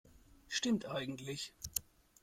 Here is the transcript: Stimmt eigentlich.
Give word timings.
Stimmt 0.47 0.87
eigentlich. 0.87 1.53